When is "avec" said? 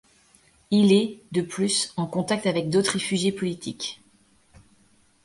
2.47-2.71